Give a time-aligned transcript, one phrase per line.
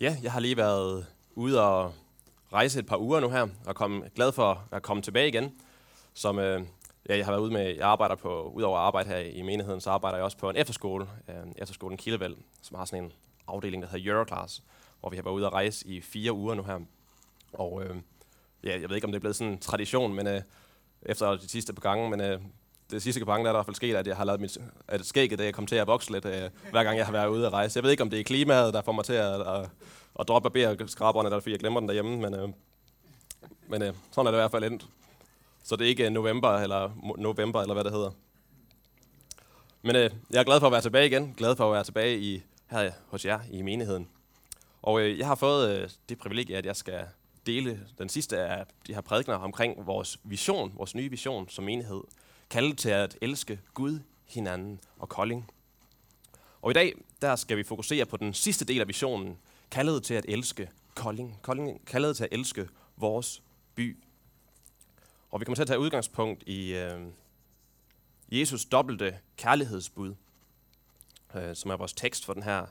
[0.00, 1.94] Ja, jeg har lige været ude og
[2.52, 5.54] rejse et par uger nu her, og kom glad for at komme tilbage igen.
[6.14, 6.62] Som, øh,
[7.08, 9.80] ja, jeg har været ude med, jeg arbejder på, udover at arbejde her i menigheden,
[9.80, 13.12] så arbejder jeg også på en efterskole, øh, efterskolen Kildevæld, som har sådan en
[13.46, 14.62] afdeling, der hedder Euroclass,
[15.00, 16.80] hvor vi har været ude og rejse i fire uger nu her.
[17.52, 17.96] Og øh,
[18.64, 20.42] ja, jeg ved ikke, om det er blevet sådan en tradition, men øh,
[21.02, 22.40] efter de sidste par gange, men øh,
[22.90, 24.58] det sidste par gange der er i hvert fald sket, at jeg har lavet mit
[24.88, 27.28] at skægget, det jeg kom til at vokse lidt, øh, hver gang jeg har været
[27.28, 27.76] ude at rejse.
[27.76, 29.68] Jeg ved ikke, om det er klimaet, der får mig til at, at,
[30.20, 32.48] at droppe barberskraberne, eller fordi jeg glemmer den derhjemme, men, øh,
[33.68, 34.86] men øh, sådan er det i hvert fald endt.
[35.62, 38.10] Så det er ikke øh, november, eller november, eller hvad det hedder.
[39.82, 41.34] Men øh, jeg er glad for at være tilbage igen.
[41.36, 44.08] Glad for at være tilbage i, her hos jer i menigheden.
[44.82, 47.00] Og øh, jeg har fået øh, det privilegie, at jeg skal
[47.46, 52.00] dele den sidste af de her prædikner omkring vores vision, vores nye vision som menighed
[52.50, 55.50] kaldet til at elske Gud, hinanden og Kolding.
[56.62, 59.38] Og i dag, der skal vi fokusere på den sidste del af visionen,
[59.70, 61.38] kaldet til at elske Kolding.
[61.42, 63.42] Kolding kaldet til at elske vores
[63.74, 63.96] by.
[65.30, 67.00] Og vi kommer til at tage udgangspunkt i øh,
[68.32, 70.14] Jesus dobbelte kærlighedsbud,
[71.34, 72.66] øh, som er vores tekst for den her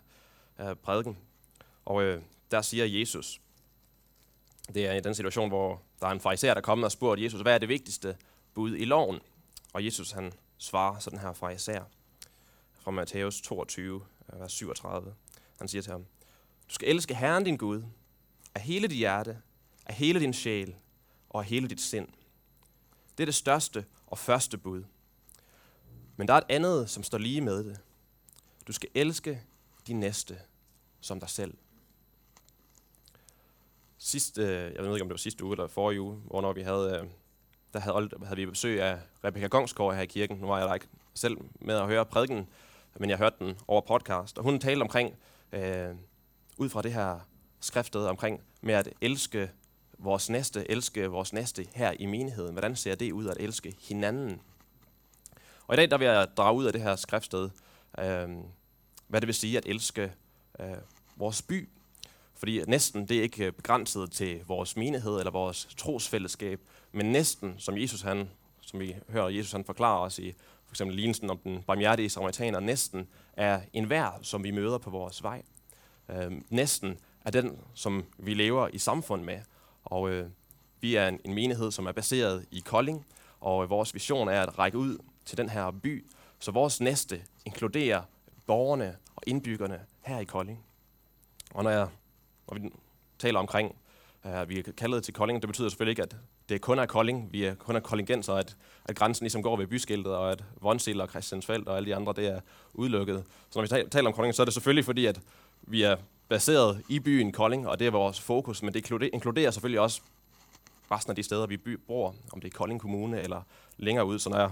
[0.60, 1.18] øh, prædiken.
[1.86, 3.42] Og øh, der siger Jesus,
[4.74, 7.42] det er i den situation, hvor der er en fariser, der kommer og spurgte Jesus,
[7.42, 8.18] hvad er det vigtigste
[8.54, 9.20] bud i loven?
[9.74, 11.84] Og Jesus han svarer sådan her fra Især,
[12.80, 15.16] fra Matthæus 22, øh, vers 37.
[15.60, 16.06] Han siger til ham,
[16.70, 17.84] du skal elske Herren din Gud
[18.56, 19.42] af hele dit hjerte,
[19.86, 20.76] af hele din sjæl
[21.30, 22.08] og af hele dit sind.
[23.18, 24.84] Det er det største og første bud.
[26.16, 27.80] Men der er et andet, som står lige med det.
[28.68, 29.44] Du skal elske
[29.88, 30.40] din næste
[31.02, 31.58] som dig selv.
[33.98, 36.62] Sidste, øh, jeg ved ikke, om det var sidste uge eller forrige uge, hvornår vi
[36.62, 37.10] havde øh,
[37.74, 40.38] der havde, havde vi besøg af Rebecca Gongsgaard her i kirken.
[40.38, 42.48] Nu var jeg der ikke selv med at høre prædiken,
[43.00, 44.38] men jeg hørte den over podcast.
[44.38, 45.16] Og hun talte omkring,
[45.52, 45.90] øh,
[46.58, 47.20] ud fra det her
[47.60, 49.52] skriftet, omkring med at elske
[49.98, 52.52] vores næste, elske vores næste her i menigheden.
[52.52, 54.42] Hvordan ser det ud at elske hinanden?
[55.68, 57.50] Og i dag der vil jeg drage ud af det her skriftsted,
[58.00, 58.30] øh,
[59.08, 60.14] hvad det vil sige at elske
[60.60, 60.68] øh,
[61.16, 61.70] vores by.
[62.40, 66.62] Fordi næsten det er ikke øh, begrænset til vores menighed eller vores trosfællesskab,
[66.92, 68.30] men næsten, som Jesus han,
[68.62, 70.34] som vi hører Jesus han forklarer os i
[70.66, 73.92] for eksempel lignelsen om den barmhjertige samaritaner, næsten er en
[74.22, 75.42] som vi møder på vores vej.
[76.10, 79.40] Øh, næsten er den, som vi lever i samfund med.
[79.86, 80.30] Og øh,
[80.82, 83.06] vi er en, en menighed, som er baseret i Kolding,
[83.40, 86.06] og øh, vores vision er at række ud til den her by,
[86.40, 88.02] så vores næste inkluderer
[88.48, 90.66] borgerne og indbyggerne her i Kolding.
[91.54, 91.88] Og når, jeg,
[92.50, 92.70] når vi
[93.20, 93.76] taler omkring,
[94.24, 96.16] at vi er kaldet til Kolding, det betyder selvfølgelig ikke, at
[96.50, 98.56] det kun er Kolding, vi er kun er koldingenser, at,
[98.86, 102.14] at grænsen ligesom går ved byskiltet, og at Vonsil og Christiansfeld og alle de andre,
[102.16, 102.40] det er
[102.74, 103.24] udelukket.
[103.50, 105.22] Så når vi taler om Kolding, så er det selvfølgelig fordi, at
[105.62, 105.96] vi er
[106.30, 110.02] baseret i byen Kolding, og det er vores fokus, men det inkluderer selvfølgelig også
[110.92, 113.42] resten af de steder, vi by, bor, om det er Kolding Kommune eller
[113.78, 114.20] længere ud.
[114.20, 114.52] Så når jeg,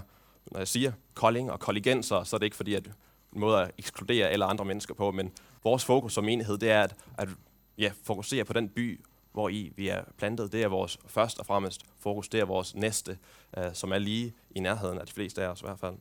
[0.52, 2.86] når jeg siger Kolding og kollegenser, så er det ikke fordi, at
[3.34, 5.32] en måde at ekskludere alle andre mennesker på, men
[5.64, 7.28] vores fokus som enhed, det er at, at
[7.78, 10.52] ja, fokusere på den by, hvor i vi er plantet.
[10.52, 12.28] Det er vores først og fremmest fokus.
[12.28, 13.18] Det er vores næste,
[13.58, 15.94] øh, som er lige i nærheden af de fleste af os i hvert fald.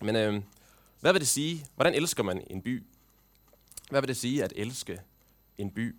[0.00, 0.42] Men øh,
[1.00, 1.66] hvad vil det sige?
[1.74, 2.86] Hvordan elsker man en by?
[3.90, 5.00] Hvad vil det sige at elske
[5.58, 5.96] en by?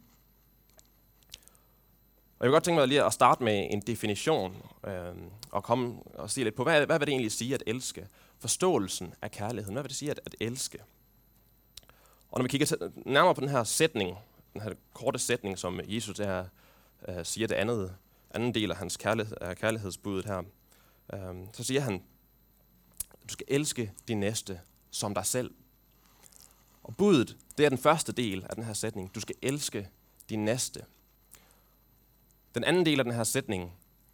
[2.40, 4.56] Og jeg vil godt tænke mig lige at starte med en definition
[4.88, 5.16] øh,
[5.52, 8.08] og komme og sige lidt på, hvad, hvad vil det egentlig sige at elske?
[8.40, 9.74] Forståelsen af kærligheden.
[9.74, 10.80] Hvad vil det sige at, at elske?
[12.32, 14.18] Og når vi kigger nærmere på den her sætning,
[14.58, 16.46] den her korte sætning, som Jesus der
[17.08, 17.96] uh, øh, siger det andet,
[18.32, 20.44] anden del af hans kærlighed, uh, kærlighedsbuddet her.
[21.14, 22.04] Uh, så siger han,
[23.30, 25.52] du skal elske din næste som dig selv.
[26.84, 29.16] Og budet, det er den første del af den her sætning.
[29.16, 29.90] Du skal elske
[30.30, 30.86] din næste.
[32.56, 33.74] Den anden del af den her sætning,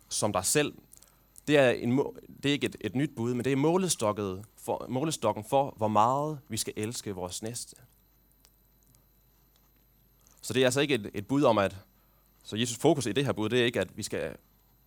[0.09, 0.73] som dig selv,
[1.47, 1.97] det er, en,
[2.43, 5.87] det er ikke et, et nyt bud, men det er målestokken for, målestokken for, hvor
[5.87, 7.75] meget vi skal elske vores næste.
[10.43, 11.75] Så det er altså ikke et, et bud om, at
[12.43, 14.35] så Jesus fokus i det her bud, det er ikke, at vi skal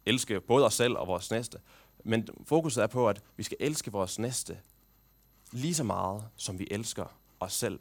[0.06, 1.58] elske både os selv og vores næste,
[2.04, 4.58] men fokuset er på, at vi skal elske vores næste
[5.52, 7.80] lige så meget, som vi elsker os selv.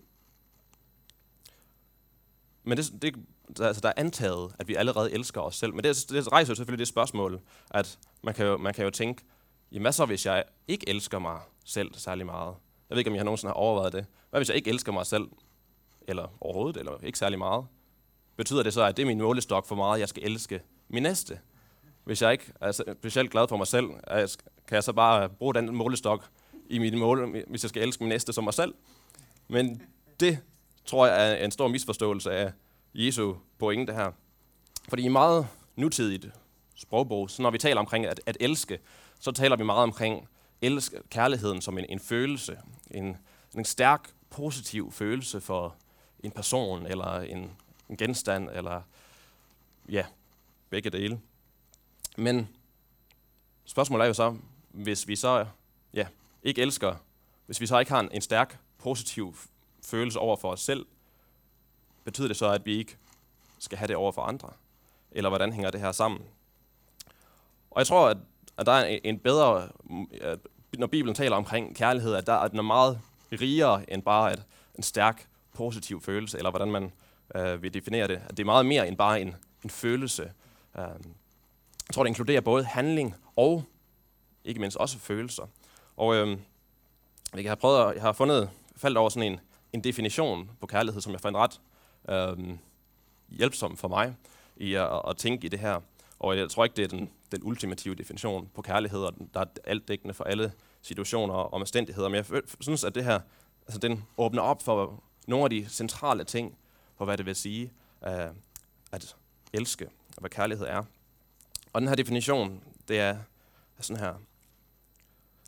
[2.64, 3.16] Men det, det,
[3.60, 5.74] altså, der er antaget, at vi allerede elsker os selv.
[5.74, 7.42] Men det, det rejser jo selvfølgelig det spørgsmål,
[7.72, 9.24] at man kan jo, man kan jo tænke,
[9.72, 12.56] jamen hvad så, hvis jeg ikke elsker mig selv særlig meget?
[12.90, 14.06] Jeg ved ikke, om jeg har nogensinde har overvejet det.
[14.30, 15.28] Hvad hvis jeg ikke elsker mig selv?
[16.08, 17.66] Eller overhovedet, eller ikke særlig meget,
[18.36, 21.40] betyder det så, at det er min målestok for meget, jeg skal elske min næste.
[22.04, 23.90] Hvis jeg ikke er specielt glad for mig selv,
[24.68, 26.26] kan jeg så bare bruge den målestok
[26.70, 28.74] i mit mål, hvis jeg skal elske min næste som mig selv.
[29.48, 29.82] Men
[30.20, 30.40] det
[30.86, 32.52] tror jeg er en stor misforståelse af
[32.94, 34.12] Jesu pointe her.
[34.90, 36.28] Fordi i meget nutidigt
[36.76, 38.80] sprogbrug, så når vi taler omkring at, at elske,
[39.20, 40.28] så taler vi meget omkring
[40.62, 42.58] elsk, kærligheden som en, en følelse.
[42.92, 43.18] En,
[43.58, 45.76] en stærk, positiv følelse for
[46.26, 47.52] en person, eller en,
[47.90, 48.82] en genstand, eller
[49.90, 50.06] ja,
[50.70, 51.20] begge dele.
[52.18, 52.50] Men
[53.66, 54.38] spørgsmålet er jo så,
[54.70, 55.46] hvis vi så
[55.94, 56.08] ja,
[56.44, 56.96] ikke elsker,
[57.46, 59.36] hvis vi så ikke har en, en stærk, positiv
[59.82, 60.86] følelse over for os selv,
[62.04, 62.98] betyder det så, at vi ikke
[63.60, 64.50] skal have det over for andre?
[65.12, 66.22] Eller hvordan hænger det her sammen?
[67.72, 68.18] Og jeg tror, at,
[68.58, 69.70] at der er en, bedre,
[70.78, 73.02] når Bibelen taler omkring kærlighed, at der er den er meget
[73.32, 74.44] rigere end bare et,
[74.76, 76.92] en stærk, positiv følelse, eller hvordan man
[77.36, 78.22] øh, vil definere det.
[78.30, 80.24] At det er meget mere end bare en, en følelse.
[80.78, 80.84] Øh,
[81.88, 83.64] jeg tror, det inkluderer både handling og
[84.46, 85.44] ikke mindst også følelser.
[85.98, 86.38] Og øh,
[87.36, 89.40] jeg har prøvet, jeg har fundet, faldt over sådan en,
[89.74, 91.62] en definition på kærlighed, som jeg fandt ret
[92.10, 92.56] øh,
[93.30, 94.16] hjælpsom for mig
[94.58, 95.80] i at, at tænke i det her.
[96.20, 99.46] Og jeg tror ikke, det er den, den ultimative definition på kærlighed, og der er
[99.64, 102.10] alt dækkende for alle situationer og omstændigheder.
[102.10, 103.20] Men jeg synes, at det her,
[103.68, 106.58] altså den åbner op for nogle af de centrale ting,
[106.98, 108.36] på hvad det vil sige uh,
[108.92, 109.16] at
[109.54, 110.84] elske, og hvad kærlighed er.
[111.74, 113.18] Og den her definition, det er
[113.80, 114.16] sådan her.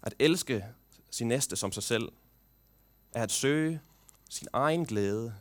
[0.03, 0.65] At elske
[1.11, 2.11] sin næste som sig selv,
[3.13, 3.81] er at søge
[4.29, 5.35] sin egen glæde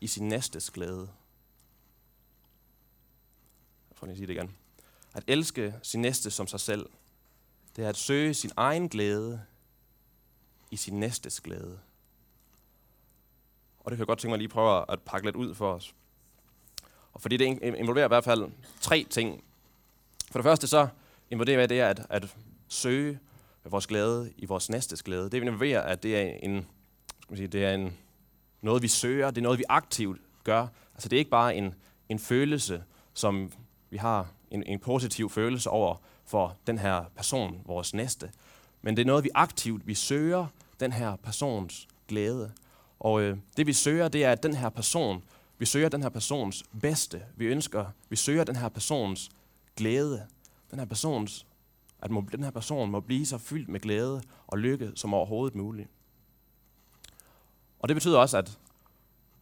[0.00, 1.08] i sin næstes glæde.
[3.90, 4.56] Jeg får lige sige det igen.
[5.14, 6.90] At elske sin næste som sig selv,
[7.76, 9.42] det er at søge sin egen glæde
[10.70, 11.80] i sin næstes glæde.
[13.84, 15.94] Og det kan jeg godt tænke mig lige prøve at pakke lidt ud for os.
[17.12, 18.50] Og fordi det involverer i hvert fald
[18.80, 19.44] tre ting.
[20.30, 20.88] For det første så
[21.30, 22.36] involverer det at, at
[22.68, 23.18] søge
[23.64, 25.30] vores glæde i vores næstes glæde.
[25.30, 26.66] Det involverer, at det er en,
[27.20, 27.96] skal man sige, det er en,
[28.62, 30.66] noget, vi søger, det er noget, vi aktivt gør.
[30.94, 31.74] Altså det er ikke bare en,
[32.08, 32.84] en følelse,
[33.14, 33.52] som
[33.90, 38.30] vi har en, en positiv følelse over for den her person, vores næste.
[38.82, 40.46] Men det er noget, vi aktivt, vi søger
[40.80, 42.52] den her persons glæde.
[43.04, 45.24] Og øh, det vi søger, det er, at den her person,
[45.58, 47.22] vi søger den her persons bedste.
[47.36, 49.30] Vi ønsker, vi søger den her persons
[49.76, 50.26] glæde.
[50.70, 51.46] Den her persons,
[52.02, 55.54] at må, den her person må blive så fyldt med glæde og lykke som overhovedet
[55.54, 55.88] muligt.
[57.78, 58.58] Og det betyder også, at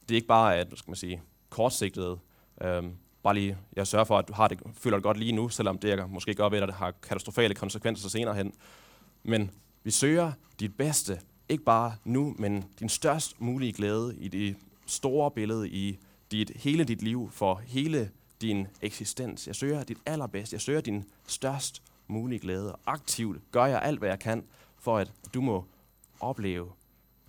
[0.08, 2.18] det ikke bare er skal man sige, kortsigtet,
[2.60, 2.92] øhm,
[3.22, 5.78] bare lige, jeg sørger for, at du har det, føler det godt lige nu, selvom
[5.78, 8.52] det måske gør ved, at det har katastrofale konsekvenser senere hen.
[9.22, 9.50] Men
[9.84, 11.20] vi søger dit bedste,
[11.52, 14.56] ikke bare nu, men din størst mulige glæde i det
[14.86, 15.98] store billede, i
[16.30, 18.10] dit, hele dit liv, for hele
[18.40, 19.46] din eksistens.
[19.46, 22.72] Jeg søger dit allerbedste, jeg søger din størst mulige glæde.
[22.72, 24.44] Og Aktivt gør jeg alt, hvad jeg kan,
[24.78, 25.64] for at du må
[26.20, 26.72] opleve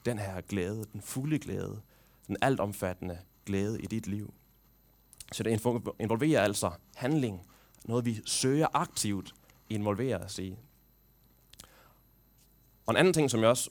[0.05, 1.81] den her glæde, den fulde glæde,
[2.27, 4.33] den altomfattende glæde i dit liv.
[5.31, 5.51] Så det
[5.99, 7.41] involverer altså handling,
[7.85, 9.33] noget vi søger aktivt
[9.69, 10.57] involverer os i.
[12.85, 13.69] Og en anden ting, som jeg også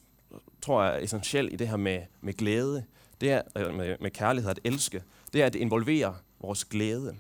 [0.62, 2.84] tror er essentiel i det her med, med glæde,
[3.20, 5.02] det er, med, med kærlighed at elske,
[5.32, 7.16] det er, at involvere vores glæde.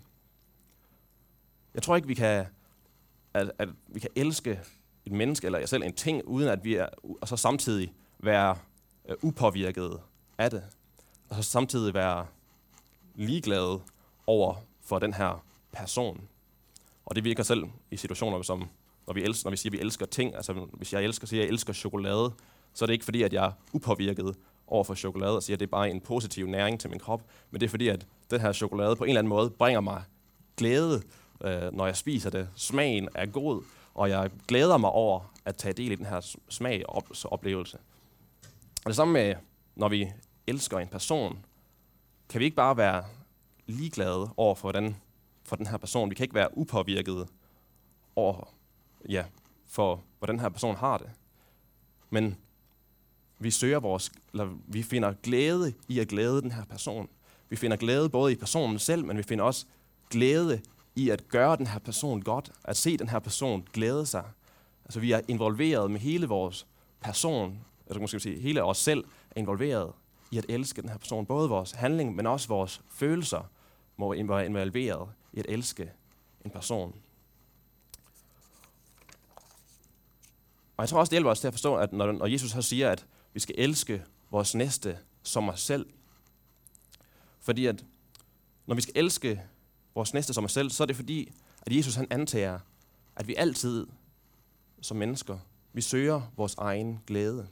[1.74, 2.46] Jeg tror ikke, vi kan,
[3.34, 4.60] at, at vi kan elske
[5.06, 6.86] et menneske eller selv en ting, uden at vi er,
[7.20, 8.56] og så samtidig være
[9.08, 10.00] øh, uh, upåvirket
[10.38, 10.62] af det.
[11.28, 12.26] Og så samtidig være
[13.14, 13.80] ligeglade
[14.26, 16.28] over for den her person.
[17.06, 18.68] Og det virker selv i situationer, som
[19.06, 20.34] når vi, elsker, når vi siger, at vi elsker ting.
[20.34, 22.32] Altså hvis jeg elsker, siger, at jeg elsker chokolade,
[22.74, 24.34] så er det ikke fordi, at jeg er upåvirket
[24.66, 27.22] over for chokolade og siger, at det er bare en positiv næring til min krop.
[27.50, 30.02] Men det er fordi, at den her chokolade på en eller anden måde bringer mig
[30.56, 31.02] glæde,
[31.44, 32.48] øh, når jeg spiser det.
[32.56, 33.62] Smagen er god,
[33.94, 37.78] og jeg glæder mig over at tage del i den her smag og oplevelse.
[38.84, 39.34] Og det samme med,
[39.76, 40.12] når vi
[40.46, 41.44] elsker en person,
[42.28, 43.04] kan vi ikke bare være
[43.66, 44.96] ligeglade over for, den,
[45.44, 46.10] for den her person.
[46.10, 47.28] Vi kan ikke være upåvirket
[48.16, 48.54] over,
[49.08, 49.24] ja,
[49.66, 51.10] for hvordan den her person har det.
[52.10, 52.36] Men
[53.42, 57.08] vi søger vores, eller vi finder glæde i at glæde den her person.
[57.48, 59.66] Vi finder glæde både i personen selv, men vi finder også
[60.10, 60.60] glæde
[60.96, 64.24] i at gøre den her person godt, at se den her person glæde sig.
[64.84, 66.66] Altså vi er involveret med hele vores
[67.00, 69.92] person, altså måske sige, hele os selv er involveret
[70.30, 71.26] i at elske den her person.
[71.26, 73.50] Både vores handling, men også vores følelser
[73.96, 75.90] må være involveret i at elske
[76.44, 76.94] en person.
[80.76, 82.90] Og jeg tror også, det hjælper os til at forstå, at når, Jesus så siger,
[82.90, 85.86] at vi skal elske vores næste som os selv.
[87.40, 87.84] Fordi at
[88.66, 89.42] når vi skal elske
[89.94, 91.32] vores næste som os selv, så er det fordi,
[91.66, 92.58] at Jesus han antager,
[93.16, 93.86] at vi altid
[94.80, 95.38] som mennesker,
[95.72, 97.48] vi søger vores egen glæde.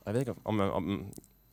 [0.00, 1.12] Og jeg ved ikke, om, om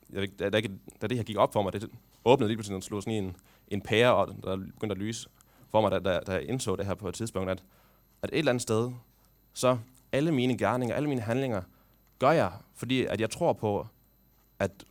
[0.10, 0.62] jeg, da, da,
[1.02, 1.90] da det her gik op for mig, det
[2.26, 3.36] åbnede lige pludselig, og slog sådan i en,
[3.68, 5.30] en pære, og der begyndte at lyse
[5.70, 7.64] for mig, da, da, da jeg indså det her på et tidspunkt, at,
[8.22, 8.92] at et eller andet sted,
[9.54, 9.78] så
[10.12, 11.62] alle mine gerninger, alle mine handlinger,
[12.20, 13.88] gør jeg, fordi at jeg tror på,
[14.60, 14.86] at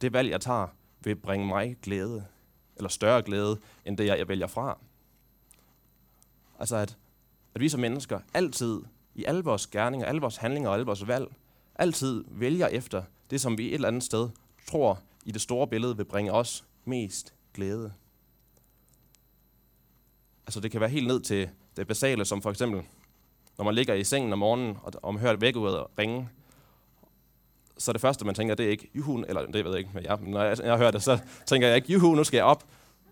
[0.00, 0.66] det valg, jeg tager,
[1.00, 2.26] vil bringe mig glæde,
[2.76, 4.78] eller større glæde, end det, jeg, vælger fra.
[6.58, 6.96] Altså, at,
[7.54, 8.82] at vi som mennesker altid,
[9.14, 11.32] i alle vores gerninger, alle vores handlinger og alle vores valg,
[11.74, 14.28] altid vælger efter det, som vi et eller andet sted
[14.66, 17.92] tror i det store billede vil bringe os mest glæde.
[20.46, 22.82] Altså det kan være helt ned til det basale, som for eksempel,
[23.58, 26.28] når man ligger i sengen om morgenen, og, og man hører vækkeuret ringe,
[27.78, 30.04] så det første, man tænker, det er ikke, juhu, eller det ved jeg ikke, men
[30.04, 32.64] jeg, når jeg, jeg hører det, så tænker jeg ikke, juhu, nu skal jeg op.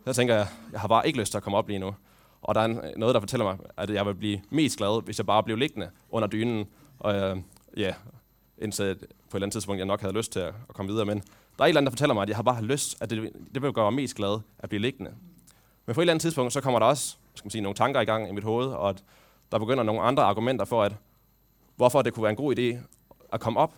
[0.06, 1.94] Så tænker jeg, jeg har bare ikke lyst til at komme op lige nu.
[2.42, 5.26] Og der er noget, der fortæller mig, at jeg vil blive mest glad, hvis jeg
[5.26, 6.66] bare blev liggende under dynen,
[7.00, 7.37] og øh,
[7.76, 7.94] ja,
[8.59, 11.06] indtil på et eller andet tidspunkt, jeg nok havde lyst til at, at komme videre.
[11.06, 13.11] Men der er et eller andet, der fortæller mig, at jeg har bare lyst, at
[13.11, 15.11] det, det vil gøre mig mest glad at blive liggende.
[15.87, 18.00] Men på et eller andet tidspunkt, så kommer der også skal man sige, nogle tanker
[18.00, 19.04] i gang i mit hoved, og at
[19.52, 20.97] der begynder nogle andre argumenter for, at
[21.76, 22.76] hvorfor det kunne være en god idé
[23.33, 23.75] at komme op,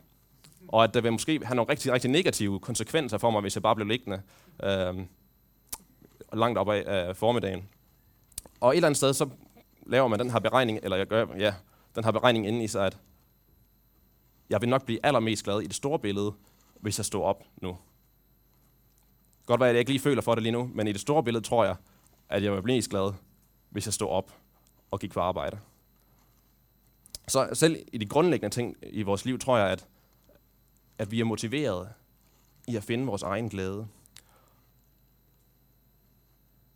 [0.69, 3.63] og at det vil måske have nogle rigtig, rigtig negative konsekvenser for mig, hvis jeg
[3.63, 4.23] bare blev liggende
[4.63, 4.95] øh,
[6.33, 7.69] langt op af øh, formiddagen.
[8.61, 9.29] Og et eller andet sted, så
[9.87, 11.55] laver man den her beregning, eller jeg gør, ja,
[11.95, 12.99] den her beregning inde i sig, at
[14.51, 16.33] jeg vil nok blive allermest glad i det store billede,
[16.81, 17.79] hvis jeg står op nu.
[19.47, 21.25] Godt være, at jeg ikke lige føler for det lige nu, men i det store
[21.25, 21.77] billede tror jeg,
[22.29, 23.13] at jeg vil blive mest glad,
[23.71, 24.33] hvis jeg står op
[24.91, 25.59] og gik på arbejde.
[27.29, 29.87] Så selv i de grundlæggende ting i vores liv, tror jeg, at,
[30.99, 31.89] at vi er motiveret
[32.67, 33.87] i at finde vores egen glæde.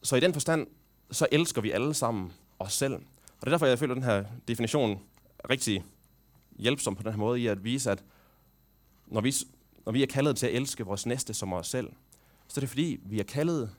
[0.03, 0.67] Så i den forstand,
[1.11, 2.95] så elsker vi alle sammen os selv.
[2.95, 5.01] Og det er derfor, jeg føler, at den her definition
[5.39, 5.85] er rigtig
[6.59, 8.05] hjælpsom på den her måde i at vise, at
[9.07, 9.35] når vi,
[9.85, 11.93] når vi er kaldet til at elske vores næste som os selv,
[12.49, 13.71] så er det fordi, vi er kaldet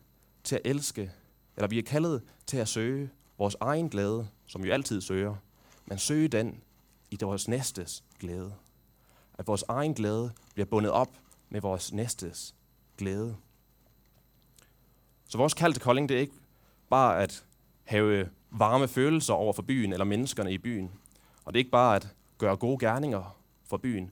[0.44, 1.12] til at elske,
[1.56, 5.36] eller vi er kaldet til at søge vores egen glæde, som vi altid søger,
[5.86, 6.62] men søge den
[7.12, 8.54] i vores næstes glæde.
[9.42, 11.10] At vores egen glæde bliver bundet op
[11.50, 12.56] med vores næstes
[12.98, 13.36] glæde.
[15.30, 16.34] Så vores kald til Kolding, det er ikke
[16.90, 17.46] bare at
[17.84, 20.92] have varme følelser over for byen eller menneskerne i byen.
[21.46, 22.08] Og det er ikke bare at
[22.38, 24.12] gøre gode gerninger for byen.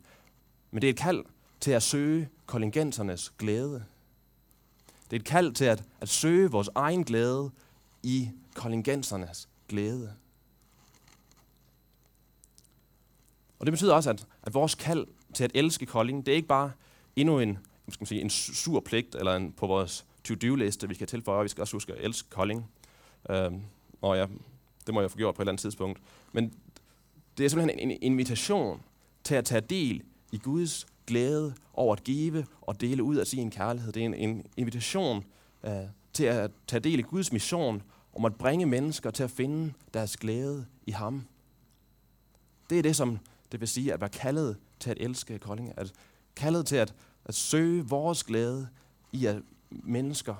[0.71, 1.25] Men det er et kald
[1.59, 3.86] til at søge kollegensernes glæde.
[5.09, 7.51] Det er et kald til at, at søge vores egen glæde
[8.03, 10.13] i kollegensernes glæde.
[13.59, 16.48] Og det betyder også, at, at vores kald til at elske Kolding, det er ikke
[16.48, 16.71] bare
[17.15, 17.57] endnu en,
[17.89, 21.50] skal man sige, en sur pligt eller en, på vores to-do-liste, vi skal tilføje, vi
[21.50, 22.71] skal også huske at elske Kolding.
[23.29, 23.62] Øhm,
[24.01, 24.25] og ja,
[24.86, 26.00] det må jeg få gjort på et eller andet tidspunkt.
[26.31, 26.53] Men
[27.38, 28.81] det er simpelthen en invitation
[29.24, 33.51] til at tage del i Guds glæde over at give og dele ud af sin
[33.51, 33.91] kærlighed.
[33.91, 35.24] Det er en, en invitation
[35.63, 35.74] øh,
[36.13, 37.83] til at tage del i Guds mission
[38.13, 41.25] om at bringe mennesker til at finde deres glæde i ham.
[42.69, 43.19] Det er det, som
[43.51, 45.74] det vil sige at være kaldet til at elske Kolding.
[45.77, 45.93] At
[46.36, 46.93] kaldet til at,
[47.25, 48.67] at søge vores glæde
[49.12, 50.36] i, at mennesker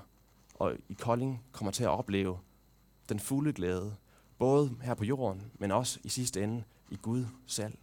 [0.56, 2.38] og i Kolding kommer til at opleve
[3.10, 3.96] den fulde glæde.
[4.38, 7.74] Både her på jorden, men også i sidste ende i Gud selv.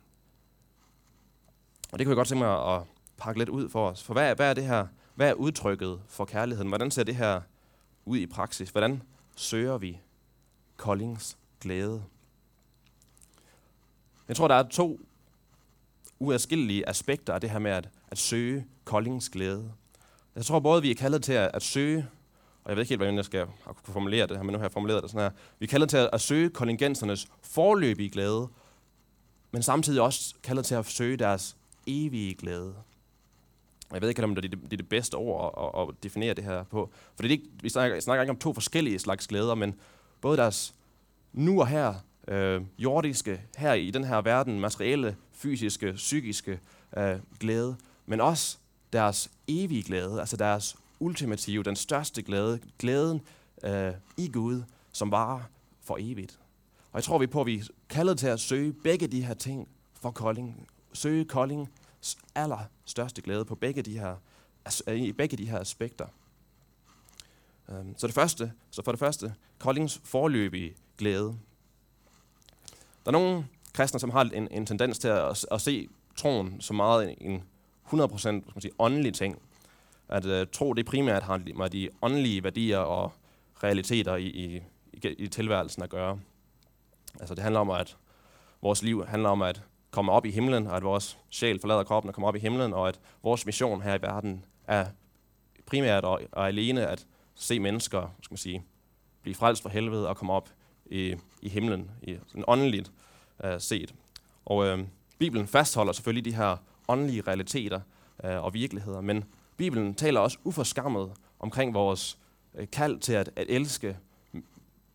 [1.93, 2.83] Og det kunne jeg godt tænke mig at
[3.17, 4.03] pakke lidt ud for os.
[4.03, 4.87] For hvad er, hvad er det her?
[5.15, 6.69] Hvad er udtrykket for kærligheden?
[6.69, 7.41] Hvordan ser det her
[8.05, 8.71] ud i praksis?
[8.71, 9.03] Hvordan
[9.37, 10.01] søger vi
[10.77, 12.05] Koldings glæde?
[14.29, 15.01] Jeg tror, der er to
[16.19, 19.73] uadskillelige aspekter af det her med at, at søge Koldings glæde.
[20.37, 22.07] Jeg tror både, vi er kaldet til at, at søge,
[22.65, 24.65] og jeg ved ikke helt, hvordan jeg skal kunne formulere det her, men nu har
[24.65, 25.39] jeg formuleret det sådan her.
[25.59, 28.49] Vi er kaldet til at, at søge kollegensernes forløbige glæde,
[29.51, 31.57] men samtidig også kaldet til at søge deres
[31.87, 32.75] evige glæde.
[33.93, 36.35] Jeg ved ikke, om det er det, det, er det bedste ord at, at definere
[36.35, 36.91] det her på.
[37.17, 39.75] For det er ikke, vi snakker, snakker ikke om to forskellige slags glæder, men
[40.21, 40.75] både deres
[41.33, 41.95] nu og her,
[42.29, 46.61] øh, jordiske, her i den her verden, materielle, fysiske, psykiske
[46.97, 48.59] øh, glæde, men også
[48.93, 53.21] deres evige glæde, altså deres ultimative, den største glæde, glæden
[53.65, 55.41] øh, i Gud, som varer
[55.83, 56.39] for evigt.
[56.93, 59.35] Og jeg tror vi på, at vi er kaldet til at søge begge de her
[59.35, 59.69] ting
[60.01, 60.69] for Kolding.
[60.93, 64.17] Søge Koldings allerstørste glæde på begge de her,
[64.65, 66.07] altså, øh, i begge de her aspekter.
[67.69, 71.39] Øhm, så, det første, så for det første, Koldings forløbige glæde.
[73.07, 76.77] Der er nogle kristne, som har en, en tendens til at, at se troen som
[76.77, 77.43] meget en
[77.87, 79.39] 100% skal man sige, åndelig ting.
[80.09, 83.13] At uh, tro det primært har med de åndelige værdier og
[83.63, 86.19] realiteter i, i, i, i tilværelsen at gøre.
[87.21, 87.97] Altså det handler om, at
[88.63, 92.09] vores liv handler om at komme op i himlen, og at vores sjæl forlader kroppen
[92.09, 94.87] og kommer op i himlen, og at vores mission her i verden er
[95.67, 98.63] primært og, og alene at se mennesker, skal man sige,
[99.23, 100.49] blive frelst fra helvede og komme op
[100.87, 101.15] i,
[101.47, 102.93] i himlen, i sådan åndeligt
[103.45, 103.95] øh, set.
[104.45, 104.79] Og øh,
[105.19, 106.57] Bibelen fastholder selvfølgelig de her
[106.89, 107.81] åndelige realiteter
[108.25, 109.25] øh, og virkeligheder, men
[109.57, 112.19] Bibelen taler også uforskammet omkring vores
[112.55, 113.97] øh, kald til at, at elske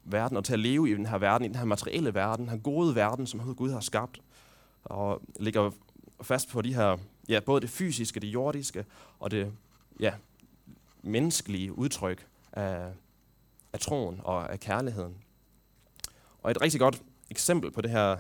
[0.04, 2.52] verden og til at leve i den her verden, i den her materielle verden, den
[2.52, 4.22] her gode verden, som Gud har skabt,
[4.84, 5.72] og ligger
[6.22, 6.98] fast på de her,
[7.30, 8.86] ja, både det fysiske, det jordiske
[9.20, 9.52] og det
[10.00, 10.14] ja,
[11.02, 12.92] menneskelige udtryk af,
[13.74, 15.16] af troen og af kærligheden.
[16.42, 18.18] Og et rigtig godt eksempel på det her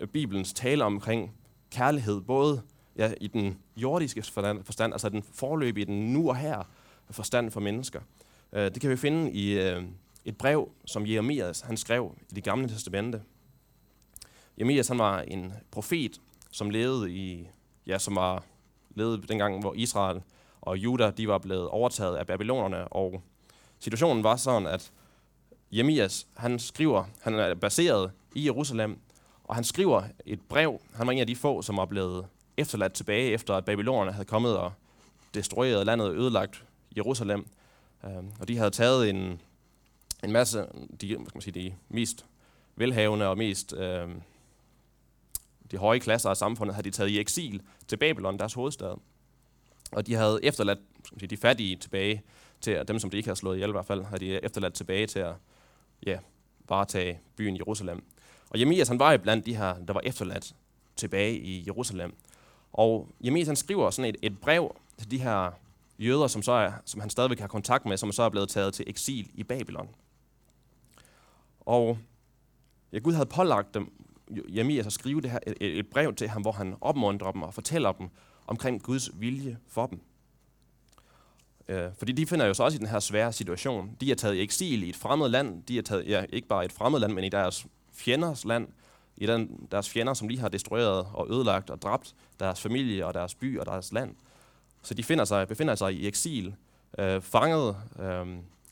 [0.00, 1.34] øh, Bibelens tale omkring
[1.70, 2.62] kærlighed, både
[2.96, 6.62] ja, i den jordiske forstand, altså den forløb i den nu og her
[7.10, 8.00] forstand for mennesker.
[8.52, 9.82] Øh, det kan vi finde i øh,
[10.24, 13.22] et brev, som Jeremias han skrev i det gamle testamente.
[14.58, 16.20] Jeremias han var en profet,
[16.50, 17.48] som levede i,
[17.86, 18.44] ja, som var
[18.94, 20.22] levede dengang, hvor Israel
[20.60, 23.22] og Juda de var blevet overtaget af babylonerne, og
[23.78, 24.92] situationen var sådan, at
[25.74, 28.98] Jeremias, han skriver, han er baseret i Jerusalem,
[29.44, 30.80] og han skriver et brev.
[30.94, 32.26] Han var en af de få, som var blevet
[32.56, 34.72] efterladt tilbage, efter at babylonerne havde kommet og
[35.34, 36.64] destrueret landet og ødelagt
[36.96, 37.46] Jerusalem.
[38.04, 39.40] Øhm, og de havde taget en,
[40.24, 40.58] en masse,
[41.00, 42.26] de, hvad skal man sige, de mest
[42.76, 44.08] velhavende og mest øh,
[45.70, 48.94] de høje klasser af samfundet, havde de taget i eksil til Babylon, deres hovedstad.
[49.92, 52.22] Og de havde efterladt skal man sige, de fattige tilbage
[52.60, 55.06] til, dem som de ikke havde slået ihjel i hvert fald, havde de efterladt tilbage
[55.06, 55.34] til at
[56.06, 56.18] ja,
[56.68, 58.04] varetage byen Jerusalem.
[58.50, 60.54] Og Jeremias han var jo blandt de her, der var efterladt
[60.96, 62.14] tilbage i Jerusalem.
[62.72, 65.50] Og Jeremias han skriver sådan et, et brev til de her
[65.98, 68.74] jøder, som, så er, som han stadigvæk har kontakt med, som så er blevet taget
[68.74, 69.88] til eksil i Babylon.
[71.60, 71.98] Og
[72.92, 73.92] ja, Gud havde pålagt dem,
[74.54, 77.54] Jeremias at skrive det her, et, et brev til ham, hvor han opmuntrer dem og
[77.54, 78.08] fortæller dem
[78.46, 80.00] omkring Guds vilje for dem.
[81.68, 83.96] Øh, fordi de finder jo så også i den her svære situation.
[84.00, 85.62] De er taget i eksil i et fremmed land.
[85.62, 88.68] De er taget, ja, ikke bare i et fremmed land, men i deres fjenders land.
[89.16, 93.14] I den, deres fjender, som lige har destrueret og ødelagt og dræbt deres familie og
[93.14, 94.14] deres by og deres land.
[94.82, 96.54] Så de finder sig, befinder sig i eksil,
[96.98, 98.26] øh, fanget, øh,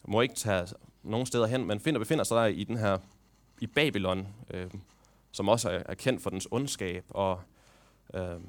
[0.04, 0.66] må ikke tage
[1.02, 2.98] nogen steder hen, men finder, befinder sig der i den her
[3.60, 4.70] i Babylon, øh,
[5.32, 7.40] som også er, er kendt for dens ondskab og
[8.14, 8.40] øh,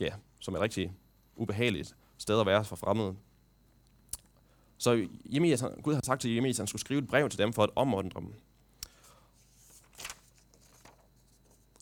[0.00, 0.92] ja, som er et rigtig
[1.36, 3.14] ubehageligt sted at være for fremmede.
[4.84, 7.52] Så Jeremias, Gud har sagt til Jeremias, at han skulle skrive et brev til dem
[7.52, 8.34] for at omordne dem.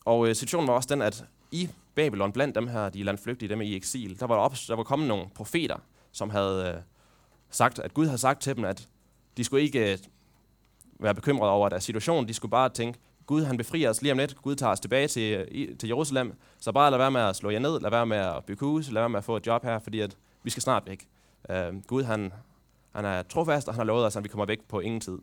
[0.05, 3.61] Og øh, situationen var også den, at i Babylon, blandt dem her, de landflygtige, dem
[3.61, 5.77] i eksil, der var, der, op, der var kommet nogle profeter,
[6.11, 6.81] som havde øh,
[7.49, 8.87] sagt, at Gud havde sagt til dem, at
[9.37, 9.97] de skulle ikke øh,
[10.99, 14.17] være bekymrede over deres situation, de skulle bare tænke, Gud han befrier os lige om
[14.17, 17.21] lidt, Gud tager os tilbage til, øh, i, til Jerusalem, så bare lad være med
[17.21, 19.37] at slå jer ned, lad være med at bygge hus, lad være med at få
[19.37, 21.07] et job her, fordi at vi skal snart væk.
[21.49, 22.31] Øh, Gud han,
[22.95, 25.19] han er trofast, og han har lovet os, at vi kommer væk på ingen tid.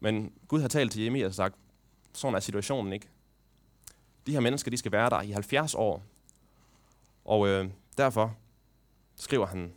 [0.00, 1.54] Men Gud har talt til Jemi og sagt,
[2.12, 3.08] sådan er situationen ikke.
[4.26, 6.02] De her mennesker, de skal være der i 70 år.
[7.24, 8.34] Og øh, derfor
[9.16, 9.72] skriver han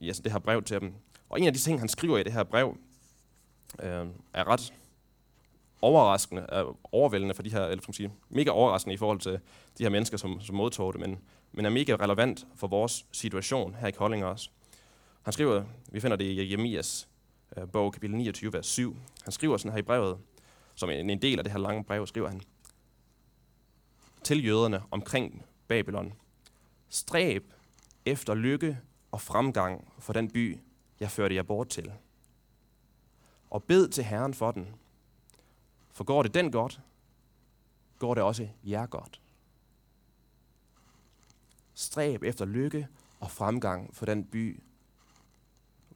[0.00, 0.92] ja, det her brev til dem.
[1.28, 2.76] Og en af de ting, han skriver i det her brev,
[3.82, 4.72] øh, er ret
[5.82, 9.40] overraskende, er overvældende for de her, eller sige, mega overraskende i forhold til
[9.78, 11.18] de her mennesker, som, som modtog det, men,
[11.52, 14.50] men er mega relevant for vores situation her i Kolding også.
[15.22, 17.08] Han skriver, vi finder det i Jeremias
[17.56, 18.96] øh, bog, kapitel 29, vers 7.
[19.22, 20.18] Han skriver sådan her i brevet,
[20.74, 22.40] som en, en del af det her lange brev, skriver han,
[24.24, 26.12] til jøderne omkring Babylon.
[26.88, 27.52] Stræb
[28.04, 28.78] efter lykke
[29.10, 30.58] og fremgang for den by,
[31.00, 31.92] jeg førte jer bort til.
[33.50, 34.74] Og bed til Herren for den,
[35.92, 36.80] for går det den godt,
[37.98, 39.20] går det også jer godt.
[41.74, 42.88] Stræb efter lykke
[43.20, 44.62] og fremgang for den by,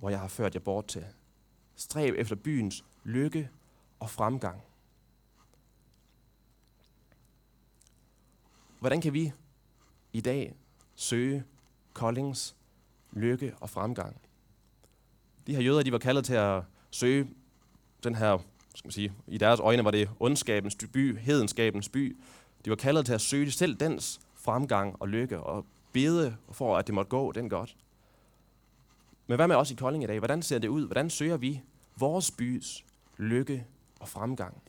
[0.05, 1.05] hvor jeg har ført jer bort til.
[1.77, 3.49] Stræb efter byens lykke
[4.01, 4.63] og fremgang.
[8.81, 9.33] Hvordan kan vi
[10.13, 10.55] i dag
[10.95, 11.45] søge
[11.93, 12.57] Koldings
[13.13, 14.21] lykke og fremgang?
[15.47, 17.31] De her jøder, de var kaldet til at søge
[18.03, 18.39] den her
[18.75, 22.17] skal man sige, i deres øjne var det ondskabens by, hedenskabens by.
[22.65, 26.87] De var kaldet til at søge selv dens fremgang og lykke og bede for, at
[26.87, 27.77] det måtte gå den godt.
[29.27, 30.19] Men hvad med os i Kolding i dag?
[30.19, 30.87] Hvordan ser det ud?
[30.87, 31.61] Hvordan søger vi
[31.97, 32.85] vores bys
[33.17, 33.67] lykke
[34.01, 34.63] og fremgang?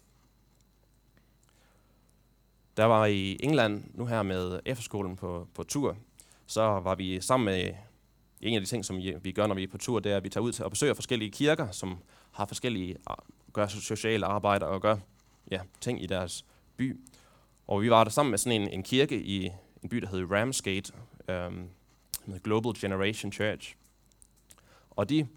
[2.78, 5.98] Der var i England nu her med efterskolen på, på tur,
[6.46, 7.74] så var vi sammen med
[8.42, 10.24] en af de ting, som vi gør, når vi er på tur, det er, at
[10.24, 11.98] vi tager ud til og besøger forskellige kirker, som
[12.32, 12.98] har forskellige
[13.54, 14.98] gør sociale arbejde og gør
[15.52, 16.46] ja, ting i deres
[16.78, 17.00] by.
[17.68, 19.46] Og vi var der sammen med sådan en, en kirke i
[19.84, 20.94] en by, der hed Ramsgate,
[21.48, 21.70] um,
[22.44, 23.76] Global Generation Church.
[24.96, 25.28] Og de,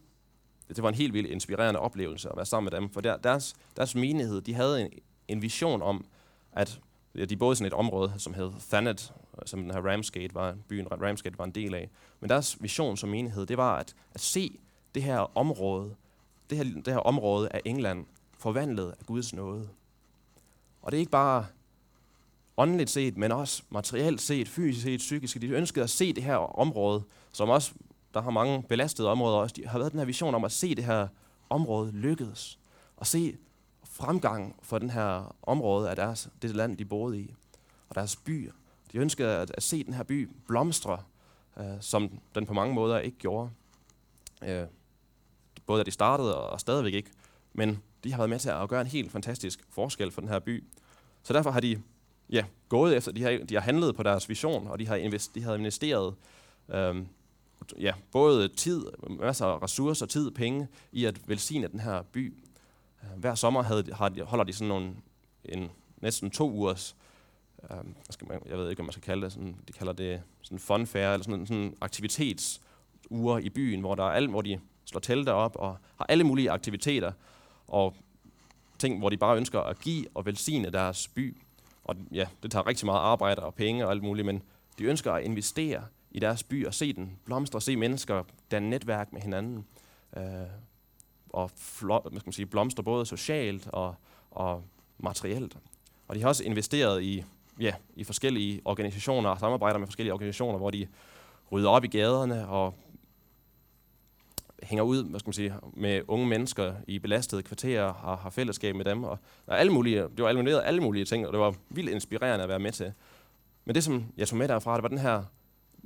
[0.68, 3.54] det var en helt vildt inspirerende oplevelse at være sammen med dem, for der, deres,
[3.76, 4.90] deres menighed, de havde en,
[5.28, 6.04] en vision om,
[6.52, 6.80] at
[7.14, 9.12] ja, de boede i sådan et område, som hed Thanet,
[9.46, 11.90] som den her Ramsgate var, byen Ramsgate var en del af.
[12.20, 14.58] Men deres vision som menighed, det var at, at se
[14.94, 15.94] det her område,
[16.50, 18.06] det her, det her område af England,
[18.38, 19.68] forvandlet af Guds nåde.
[20.82, 21.46] Og det er ikke bare
[22.56, 25.40] åndeligt set, men også materielt set, fysisk set, psykisk.
[25.40, 27.72] De ønskede at se det her område, som også,
[28.14, 30.74] der har mange belastede områder også, de har været den her vision om at se
[30.74, 31.08] det her
[31.50, 32.58] område lykkedes.
[32.96, 33.36] Og se
[33.84, 37.34] fremgang for den her område af deres, det land, de boede i,
[37.88, 38.52] og deres byer.
[38.92, 40.98] De ønskede at, at se den her by blomstre,
[41.56, 43.50] øh, som den på mange måder ikke gjorde.
[44.42, 44.66] Øh,
[45.66, 47.10] både da de startede og stadigvæk ikke.
[47.52, 50.38] Men de har været med til at gøre en helt fantastisk forskel for den her
[50.38, 50.64] by.
[51.22, 51.82] Så derfor har de
[52.30, 55.34] ja, gået efter, de har, de har handlet på deres vision, og de har, invest,
[55.34, 56.14] de har investeret
[56.68, 57.08] øhm,
[57.78, 62.34] ja, både tid, masser af ressourcer, tid, penge i at velsigne den her by.
[63.02, 64.94] Øh, hver sommer havde, har de, holder de sådan nogle,
[65.44, 66.96] en, næsten to ugers,
[67.70, 67.76] øh,
[68.10, 70.58] skal man, jeg ved ikke, hvad man skal kalde det, sådan, de kalder det sådan
[70.58, 75.00] fun fair, eller sådan, sådan aktivitetsuger i byen, hvor, der er alt, hvor de slår
[75.00, 77.12] telte op og har alle mulige aktiviteter
[77.68, 77.94] og
[78.78, 81.36] ting, hvor de bare ønsker at give og velsigne deres by.
[81.84, 84.42] Og ja, det tager rigtig meget arbejde og penge og alt muligt, men
[84.78, 89.12] de ønsker at investere i deres by og se den blomstre, se mennesker danne netværk
[89.12, 89.66] med hinanden.
[90.16, 90.22] Øh,
[91.28, 93.94] og flot, hvad skal man sige, blomstre både socialt og,
[94.30, 94.64] og
[94.98, 95.56] materielt.
[96.08, 97.24] Og de har også investeret i,
[97.60, 100.86] ja, i forskellige organisationer og samarbejder med forskellige organisationer, hvor de
[101.52, 102.74] rydder op i gaderne og
[104.62, 108.76] hænger ud hvad skal man sige, med unge mennesker i belastede kvarterer og har fællesskab
[108.76, 109.04] med dem.
[109.04, 111.90] Og der er alle mulige, det var elimineret alle mulige ting, og det var vildt
[111.90, 112.92] inspirerende at være med til.
[113.64, 115.24] Men det, som jeg tog med derfra, det var den her,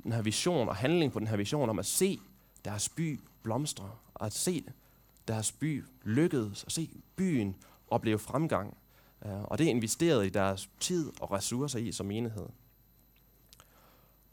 [0.03, 2.19] den her vision og handling på den her vision om at se
[2.65, 4.63] deres by blomstre, og at se
[5.27, 7.55] deres by lykkedes, og se byen
[7.89, 8.77] opleve fremgang.
[9.25, 12.49] Øh, og det er investeret i deres tid og ressourcer i som enhed.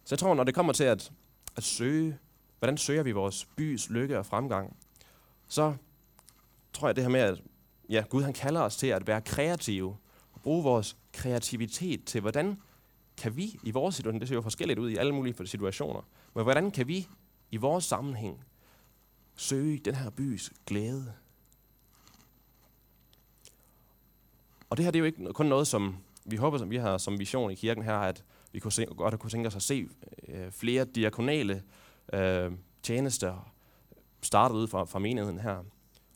[0.04, 1.12] Så jeg tror, når det kommer til at,
[1.56, 2.18] at søge
[2.60, 4.76] hvordan søger vi vores bys lykke og fremgang,
[5.48, 5.74] så
[6.72, 7.42] tror jeg det her med, at
[7.88, 9.96] ja, Gud han kalder os til at være kreative
[10.32, 12.56] og bruge vores kreativitet til, hvordan
[13.20, 16.00] kan vi i vores situation, det ser jo forskelligt ud i alle mulige situationer,
[16.34, 17.08] men hvordan kan vi
[17.50, 18.44] i vores sammenhæng
[19.36, 21.12] søge den her bys glæde?
[24.70, 26.98] Og det her det er jo ikke kun noget, som vi håber, som vi har
[26.98, 29.88] som vision i kirken her, at vi kunne se, godt kunne tænke os at se
[30.28, 31.62] øh, flere diakonale
[32.12, 32.52] øh,
[32.82, 33.52] tjenester
[34.22, 35.64] startet ud fra, fra menigheden her.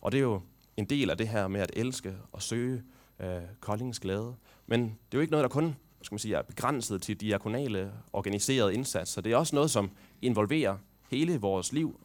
[0.00, 0.40] Og det er jo
[0.76, 2.82] en del af det her med at elske og søge
[3.20, 4.34] øh, Koldings glæde.
[4.66, 7.92] Men det er jo ikke noget, der kun skal man sige, er begrænset til diakonale
[8.12, 9.22] organiserede indsatser.
[9.22, 9.90] Det er også noget, som
[10.22, 10.76] involverer
[11.10, 12.00] hele vores liv.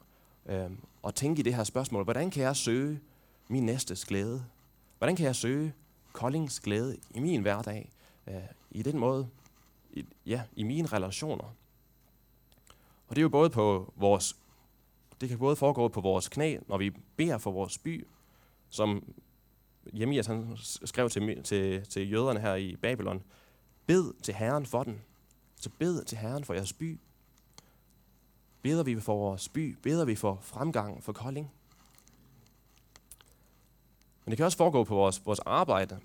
[0.46, 0.70] Øh,
[1.02, 3.00] og tænke i det her spørgsmål, hvordan kan jeg søge
[3.48, 4.46] min næstes glæde?
[4.98, 5.74] Hvordan kan jeg søge
[6.14, 7.92] Koldings glæde i min hverdag?
[8.28, 8.36] Øh,
[8.72, 9.30] I den måde,
[9.92, 11.56] i, ja, i mine relationer.
[13.08, 14.36] Og det er jo både på vores,
[15.22, 18.08] det kan både foregå på vores knæ, når vi beder for vores by,
[18.70, 19.04] som
[19.94, 23.24] Jemias han skrev til, til, til jøderne her i Babylon,
[23.90, 25.02] bed til Herren for den.
[25.56, 27.00] Så bed til Herren for jeres by.
[28.62, 29.78] Beder vi for vores by?
[29.82, 31.52] Beder vi for fremgang for Kolding?
[34.26, 36.00] Men det kan også foregå på vores, vores arbejde.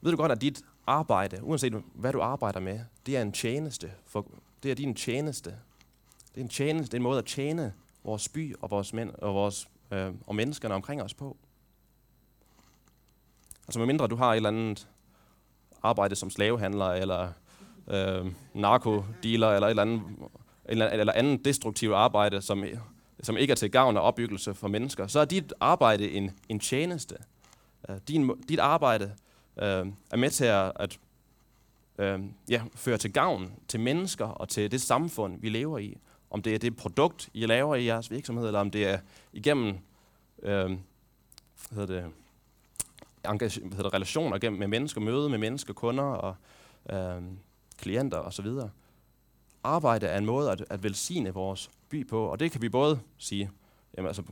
[0.00, 3.92] Ved du godt, at dit arbejde, uanset hvad du arbejder med, det er en tjeneste.
[4.04, 4.26] For,
[4.62, 5.58] det er din tjeneste
[6.34, 9.10] det er en tjeneste, det er en måde at tjene vores by og vores, mænd,
[9.10, 11.36] og, vores, øh, og menneskerne omkring os på.
[13.68, 14.88] Altså medmindre du har et eller andet
[15.84, 17.28] arbejde som slavehandler, eller
[17.88, 20.02] øh, narkodealer, eller et eller andet,
[20.64, 22.64] eller, eller andet destruktivt arbejde, som,
[23.22, 26.60] som ikke er til gavn og opbyggelse for mennesker, så er dit arbejde en, en
[26.60, 27.16] tjeneste.
[27.88, 29.04] Uh, din, dit arbejde
[29.56, 30.98] øh, er med til at, at
[31.98, 35.98] øh, ja, føre til gavn til mennesker og til det samfund, vi lever i
[36.34, 38.98] om det er det produkt, I laver i jeres virksomhed, eller om det er
[39.32, 39.78] igennem
[40.42, 40.66] øh,
[41.68, 42.12] hvad hedder det,
[43.30, 46.36] engage, hvad hedder det, relationer gennem, med mennesker, møde med mennesker, kunder og
[46.90, 47.22] øh,
[47.78, 48.46] klienter osv.
[49.64, 53.00] Arbejde er en måde at, at velsigne vores by på, og det kan vi både
[53.18, 53.50] sige,
[53.96, 54.22] jamen altså,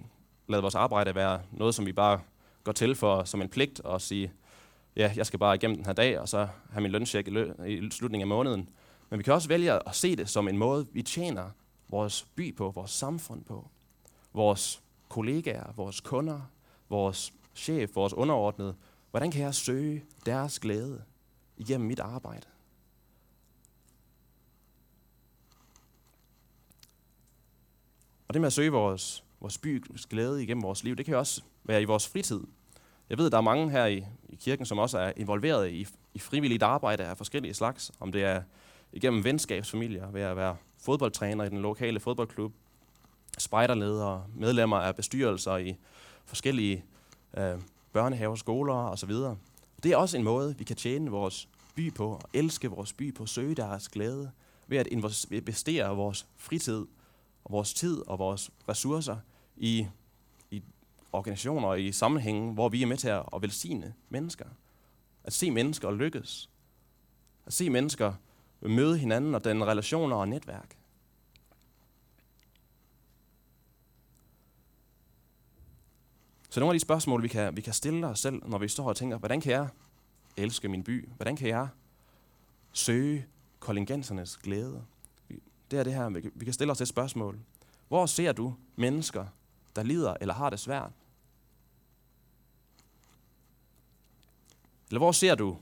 [0.49, 2.21] lad vores arbejde være noget, som vi bare
[2.65, 4.33] går til for som en pligt, og sige,
[4.97, 7.65] ja, jeg skal bare igennem den her dag, og så have min løncheck i, lø-
[7.65, 8.69] i slutningen af måneden.
[9.11, 11.51] Men vi kan også vælge at se det som en måde, vi tjener
[11.89, 13.69] vores by på, vores samfund på,
[14.33, 16.41] vores kollegaer, vores kunder,
[16.89, 18.75] vores chef, vores underordnede.
[19.11, 21.03] Hvordan kan jeg søge deres glæde
[21.57, 22.47] igennem mit arbejde?
[28.29, 31.43] Og det med at søge vores, vores bys glæde igennem vores liv, det kan også
[31.65, 32.41] være i vores fritid.
[33.11, 36.19] Jeg ved, der er mange her i, i kirken, som også er involveret i, i
[36.19, 37.93] frivilligt arbejde af forskellige slags.
[38.01, 38.43] Om det er
[38.93, 42.53] igennem venskabsfamilier, ved at være fodboldtræner i den lokale fodboldklub,
[43.39, 45.77] spejderledere, medlemmer af bestyrelser i
[46.25, 46.85] forskellige
[47.37, 47.61] øh,
[47.93, 49.11] børnehaver, skoler osv.
[49.83, 53.15] Det er også en måde, vi kan tjene vores by på, og elske vores by
[53.15, 54.31] på, søge deres glæde,
[54.67, 54.87] ved at
[55.31, 56.87] investere vores fritid,
[57.45, 59.17] og vores tid og vores ressourcer
[59.57, 59.87] i,
[60.51, 60.63] i
[61.13, 64.47] organisationer og i sammenhænge, hvor vi er med til at, at velsigne mennesker.
[65.25, 66.51] At se mennesker lykkes.
[67.47, 68.13] At se mennesker
[68.61, 70.77] møde hinanden og den relationer og netværk.
[76.53, 78.89] Så nogle af de spørgsmål, vi kan, vi kan stille os selv, når vi står
[78.89, 79.69] og tænker, hvordan kan jeg
[80.37, 81.09] elske min by?
[81.17, 81.69] Hvordan kan jeg
[82.73, 83.27] søge
[83.61, 84.85] kollegensernes glæde?
[85.71, 87.39] Det er det her, vi kan stille os et spørgsmål.
[87.89, 89.27] Hvor ser du mennesker,
[89.77, 90.91] der lider eller har det svært?
[94.89, 95.59] Eller hvor ser du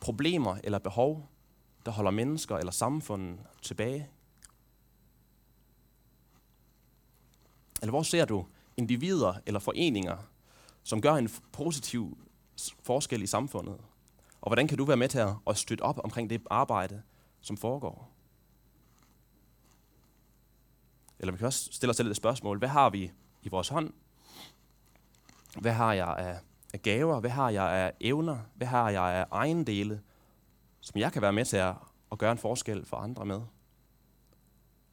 [0.00, 1.28] problemer eller behov,
[1.86, 4.08] der holder mennesker eller samfundet tilbage?
[7.82, 10.16] Eller hvor ser du individer eller foreninger,
[10.82, 12.18] som gør en positiv
[12.82, 13.76] forskel i samfundet?
[14.40, 17.02] Og hvordan kan du være med til at støtte op omkring det arbejde,
[17.40, 18.12] som foregår?
[21.18, 22.58] Eller vi kan også stille os selv et spørgsmål.
[22.58, 23.92] Hvad har vi i vores hånd?
[25.60, 26.38] Hvad har jeg af,
[26.74, 27.20] af gaver?
[27.20, 28.38] Hvad har jeg af evner?
[28.54, 30.02] Hvad har jeg af ejendele,
[30.80, 31.74] som jeg kan være med til at,
[32.12, 33.40] at gøre en forskel for andre med?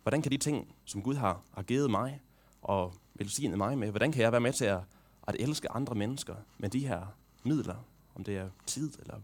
[0.02, 2.22] Hvordan kan de ting, som Gud har, har givet mig
[2.62, 4.82] og velsignet mig med, hvordan kan jeg være med til at,
[5.30, 7.06] at elske andre mennesker med de her
[7.44, 7.76] midler?
[8.16, 9.20] Om det er tid eller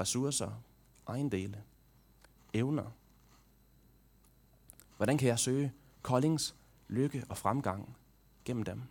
[0.00, 0.50] ressourcer,
[1.08, 1.62] ejendele,
[2.52, 2.84] evner.
[4.96, 6.54] Hvordan kan jeg søge Koldings
[6.88, 7.96] lykke og fremgang
[8.44, 8.82] gennem dem?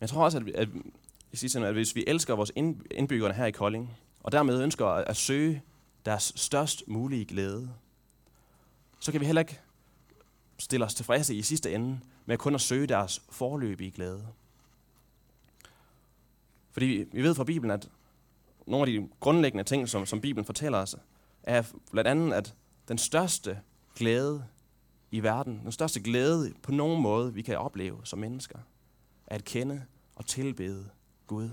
[0.00, 0.68] Jeg tror også, at, at,
[1.32, 2.52] at, at hvis vi elsker vores
[2.90, 5.62] indbyggerne her i Kolding, og dermed ønsker at, at søge
[6.04, 7.74] deres størst mulige glæde,
[9.06, 9.60] så kan vi heller ikke
[10.58, 14.26] stille os tilfredse i sidste ende med kun at søge deres forløbige glæde.
[16.70, 17.88] Fordi vi ved fra Bibelen, at
[18.66, 20.96] nogle af de grundlæggende ting, som, som Bibelen fortæller os,
[21.42, 22.54] er blandt andet, at
[22.88, 23.60] den største
[23.94, 24.44] glæde
[25.10, 28.58] i verden, den største glæde på nogen måde, vi kan opleve som mennesker,
[29.26, 30.88] er at kende og tilbede
[31.26, 31.50] Gud.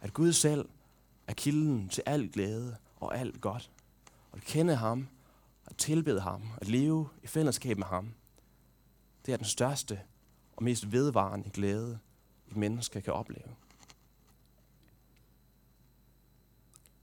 [0.00, 0.68] At Gud selv
[1.26, 3.70] er kilden til al glæde og alt godt.
[4.32, 5.08] Og at kende ham,
[5.66, 8.14] at tilbede ham, at leve i fællesskab med ham,
[9.26, 10.00] det er den største
[10.56, 11.98] og mest vedvarende glæde,
[12.48, 13.56] et menneske kan opleve.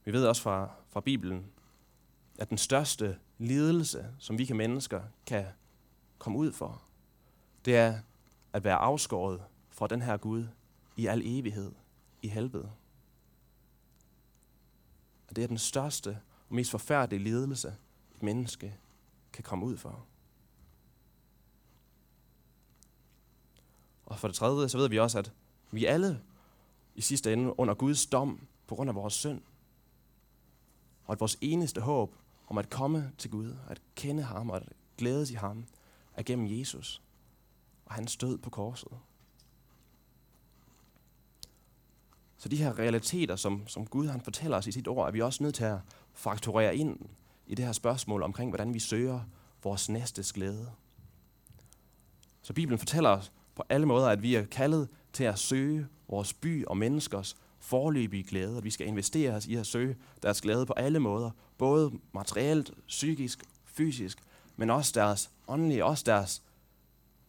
[0.06, 1.46] Vi ved også fra, fra Bibelen,
[2.40, 5.46] at den største lidelse, som vi kan mennesker kan
[6.18, 6.84] komme ud for,
[7.66, 8.00] det er
[8.54, 10.48] at være afskåret fra den her Gud
[10.98, 11.72] i al evighed
[12.22, 12.72] i helvede.
[15.28, 17.76] Og det er den største og mest forfærdelige lidelse,
[18.24, 18.78] et menneske
[19.34, 20.06] kan komme ud for.
[24.06, 25.32] Og for det tredje, så ved vi også, at
[25.72, 26.22] vi alle
[26.96, 29.42] i sidste ende under Guds dom på grund af vores synd
[31.06, 32.16] og at vores eneste håb
[32.48, 35.66] om at komme til Gud, at kende ham og at glædes i ham,
[36.14, 37.02] er gennem Jesus
[37.86, 38.92] og hans død på korset.
[42.38, 45.22] Så de her realiteter, som, som Gud han fortæller os i sit ord, er vi
[45.22, 45.80] også nødt til at
[46.14, 47.00] fakturere ind
[47.48, 49.20] i det her spørgsmål omkring, hvordan vi søger
[49.64, 50.72] vores næstes glæde.
[52.42, 56.34] Så Bibelen fortæller os på alle måder, at vi er kaldet til at søge vores
[56.34, 60.66] by og menneskers forløbige glæde, og vi skal investere os i at søge deres glæde
[60.66, 64.18] på alle måder, både materielt, psykisk, fysisk,
[64.56, 66.42] men også deres åndelige, også deres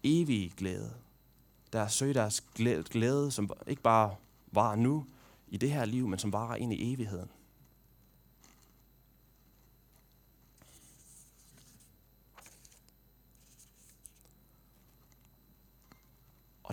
[0.03, 0.93] evige glæde.
[1.73, 2.41] Der søge deres
[2.91, 4.15] glæde, som ikke bare
[4.53, 5.07] var nu
[5.49, 7.29] i det her liv, men som varer ind i evigheden.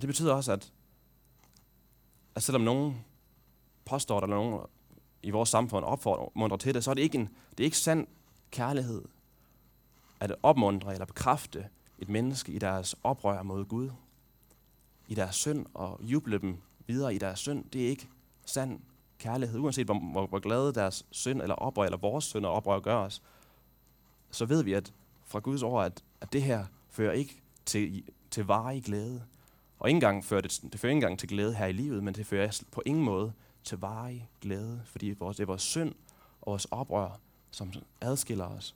[0.01, 0.73] Og det betyder også, at,
[2.35, 3.05] at selvom nogen
[3.85, 4.59] påstår, der nogen
[5.23, 8.07] i vores samfund opfordrer til det, så er det ikke, en, det er ikke sand
[8.51, 9.01] kærlighed
[10.19, 13.89] at opmuntre eller bekræfte et menneske i deres oprør mod Gud,
[15.07, 17.65] i deres synd og juble dem videre i deres synd.
[17.65, 18.09] Det er ikke
[18.45, 18.79] sand
[19.19, 19.59] kærlighed.
[19.59, 22.95] Uanset hvor, hvor, hvor glade deres synd eller oprør, eller vores synd og oprør gør
[22.95, 23.21] os,
[24.31, 24.93] så ved vi at
[25.25, 29.23] fra Guds ord, at, at det her fører ikke til, til varig glæde.
[29.81, 32.15] Og ikke engang fører det, det fører ikke engang til glæde her i livet, men
[32.15, 35.95] det fører på ingen måde til varig glæde, fordi vores, det er vores synd
[36.41, 37.19] og vores oprør,
[37.51, 38.75] som adskiller os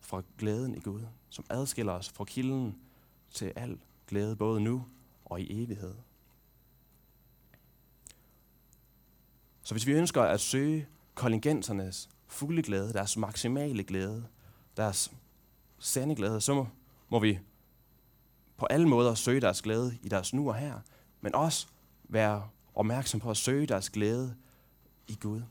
[0.00, 2.78] fra glæden i Gud, som adskiller os fra kilden
[3.30, 4.84] til al glæde, både nu
[5.24, 5.94] og i evighed.
[9.62, 14.26] Så hvis vi ønsker at søge kollegensernes fulde glæde, deres maksimale glæde,
[14.76, 15.12] deres
[15.78, 16.68] sande glæde, så må,
[17.08, 17.38] må vi
[18.60, 20.74] på alle måder søge deres glæde i deres nu og her,
[21.20, 21.66] men også
[22.04, 24.34] være opmærksom på at søge deres glæde
[25.08, 25.42] i Gud.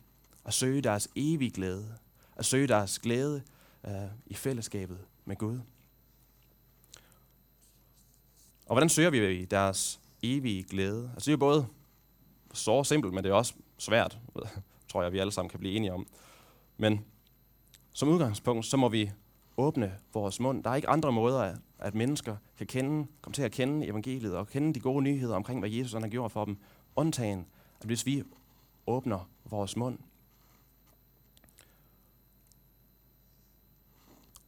[0.45, 1.95] At søge deres evige glæde.
[2.35, 3.43] At søge deres glæde
[3.87, 3.93] øh,
[4.25, 5.59] i fællesskabet med Gud.
[8.65, 11.11] Og hvordan søger vi deres evige glæde?
[11.13, 11.67] Altså det er jo både
[12.53, 14.19] så simpelt, men det er også svært,
[14.89, 16.07] tror jeg, vi alle sammen kan blive enige om.
[16.77, 17.05] Men
[17.93, 19.11] som udgangspunkt, så må vi
[19.57, 20.63] åbne vores mund.
[20.63, 24.47] Der er ikke andre måder, at mennesker kan kende, komme til at kende evangeliet og
[24.47, 26.57] kende de gode nyheder omkring, hvad Jesus har gjort for dem,
[26.95, 27.45] undtagen,
[27.79, 28.23] at hvis vi
[28.87, 29.97] åbner vores mund.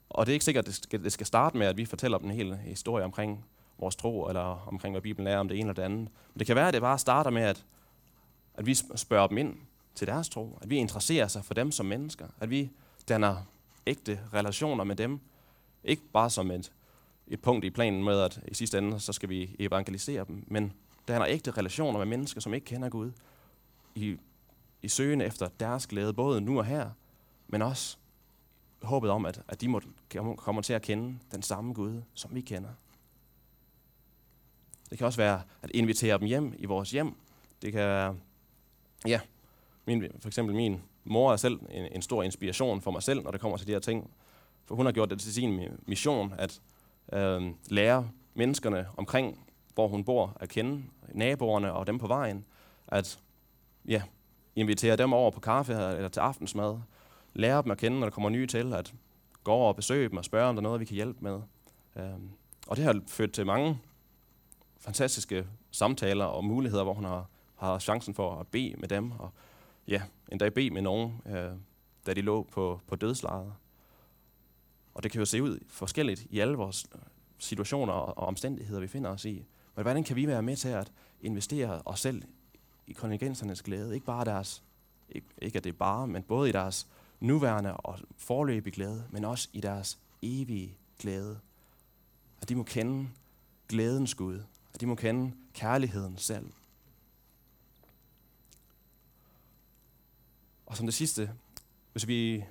[0.09, 2.35] Og det er ikke sikkert, at det skal starte med, at vi fortæller dem en
[2.35, 3.45] hel historie omkring
[3.77, 6.09] vores tro, eller omkring, hvad Bibelen er om det ene eller det andet.
[6.33, 7.65] Men det kan være, at det bare starter med, at,
[8.53, 9.55] at vi spørger dem ind
[9.95, 10.59] til deres tro.
[10.61, 12.27] At vi interesserer sig for dem som mennesker.
[12.39, 12.69] At vi
[13.09, 13.35] danner
[13.87, 15.19] ægte relationer med dem.
[15.83, 16.71] Ikke bare som et,
[17.31, 20.63] et punkt i planen med, at i sidste ende, så skal vi evangelisere dem, men
[21.07, 23.11] det handler ægte relationer med mennesker, som ikke kender Gud,
[23.95, 24.17] i,
[24.81, 26.89] i søgen efter deres glæde, både nu og her,
[27.47, 27.97] men også
[28.81, 29.81] håbet om, at, at de må,
[30.37, 32.69] kommer til at kende den samme Gud, som vi kender.
[34.89, 37.15] Det kan også være at invitere dem hjem i vores hjem.
[37.61, 38.15] Det kan være,
[39.07, 39.19] ja,
[39.85, 43.31] min, for eksempel min mor er selv en, en stor inspiration for mig selv, når
[43.31, 44.11] det kommer til de her ting.
[44.65, 46.61] For hun har gjort det til sin mission at
[47.11, 52.45] øh, lære menneskerne omkring, hvor hun bor, at kende naboerne og dem på vejen.
[52.87, 53.19] At
[53.87, 54.01] ja,
[54.55, 56.79] invitere dem over på kaffe eller til aftensmad.
[57.33, 58.73] Lære dem at kende, når der kommer nye til.
[58.73, 58.93] At
[59.43, 61.41] gå over og besøge dem og spørge, om der er noget, vi kan hjælpe med.
[61.95, 62.19] Øh,
[62.67, 63.79] og det har ført til mange
[64.79, 69.29] fantastiske samtaler og muligheder, hvor hun har, har chancen for at bede med dem, og
[69.87, 71.51] ja, endda bede med nogen, øh,
[72.05, 73.53] da de lå på, på dødslaget.
[74.93, 77.01] Og det kan jo se ud forskelligt i alle vores øh,
[77.37, 79.45] situationer og, omstændigheder, vi finder os i.
[79.75, 82.23] Men hvordan kan vi være med til at investere os selv
[82.87, 83.93] i kontingensernes glæde?
[83.93, 84.63] Ikke bare deres,
[85.09, 86.87] ikke, ikke at det er bare, men både i deres
[87.19, 91.39] nuværende og forløbige glæde, men også i deres evige glæde.
[92.41, 93.09] At de må kende
[93.69, 94.39] glædens Gud,
[94.73, 96.51] at de må kende kærligheden selv.
[100.65, 101.31] Og som det sidste,
[101.91, 102.43] hvis vi,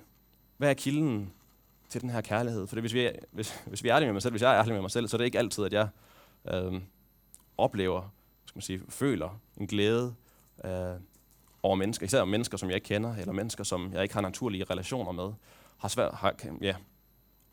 [0.57, 1.33] hvad er kilden
[1.91, 2.67] til den her kærlighed?
[2.67, 4.59] For hvis vi, er, hvis, hvis vi er ærlige med mig selv, hvis jeg er
[4.59, 5.87] ærlig med mig selv, så er det ikke altid, at jeg
[6.53, 6.81] øh,
[7.57, 8.13] oplever,
[8.45, 10.15] skal man sige, føler en glæde
[10.65, 10.95] øh,
[11.63, 14.63] over mennesker, især mennesker, som jeg ikke kender, eller mennesker, som jeg ikke har naturlige
[14.63, 15.33] relationer med,
[15.77, 16.75] har svært, har, ja,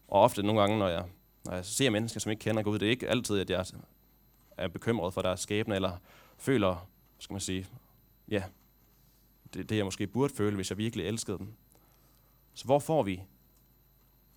[0.08, 1.04] og ofte nogle gange, når jeg,
[1.44, 3.64] når jeg ser mennesker, som jeg ikke kender Gud, det er ikke altid, at jeg
[4.56, 5.92] er bekymret for deres skæbne, eller
[6.38, 7.66] føler, skal man sige,
[8.28, 8.42] ja,
[9.54, 11.52] det, det jeg måske burde føle, hvis jeg virkelig elskede dem.
[12.54, 13.22] Så hvor får vi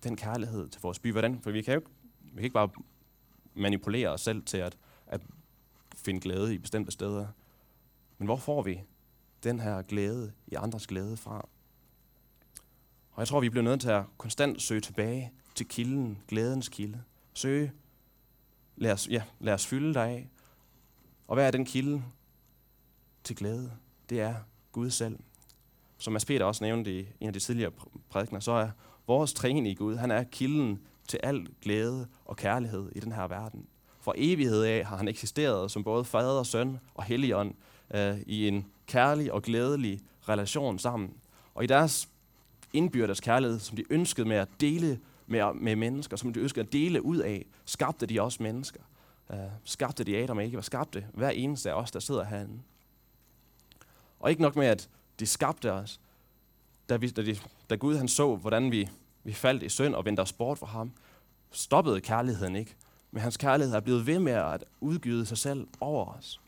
[0.02, 1.12] den kærlighed til vores by?
[1.12, 1.40] Hvordan?
[1.40, 1.80] For vi kan jo
[2.20, 2.68] vi kan ikke bare
[3.54, 5.20] manipulere os selv til at, at
[5.96, 7.26] finde glæde i bestemte steder.
[8.18, 8.80] Men hvor får vi
[9.42, 11.48] den her glæde i andres glæde fra?
[13.12, 17.02] Og jeg tror, vi bliver nødt til at konstant søge tilbage til kilden, glædens kilde.
[17.34, 17.72] Søge
[18.76, 20.28] Lad os, ja, lad os fylde dig af.
[21.28, 22.02] Og hvad er den kilde
[23.24, 23.72] til glæde?
[24.10, 24.34] Det er
[24.72, 25.18] Gud selv.
[25.98, 27.70] Som Mads Peter også nævnte i en af de tidligere
[28.10, 28.70] prædikner, så er
[29.06, 33.26] vores træning i Gud, han er kilden til al glæde og kærlighed i den her
[33.26, 33.66] verden.
[34.00, 37.54] For evighed af har han eksisteret som både fader, søn og helligånd
[37.94, 41.14] øh, i en kærlig og glædelig relation sammen.
[41.54, 42.08] Og i deres
[42.72, 46.72] indbyrdes kærlighed, som de ønskede med at dele med, med mennesker, som de ønskede at
[46.72, 48.80] dele ud af, skabte de også mennesker.
[49.28, 52.60] Uh, skabte de Adam og Eva, skabte hver eneste af os, der sidder herinde.
[54.20, 54.88] Og ikke nok med, at
[55.20, 56.00] de skabte os,
[56.88, 57.36] da, vi, da, de,
[57.70, 58.88] da Gud han så, hvordan vi,
[59.24, 60.92] vi faldt i synd og vendte os bort fra ham,
[61.50, 62.76] stoppede kærligheden ikke.
[63.10, 66.40] Men hans kærlighed er blevet ved med at udgyde sig selv over os.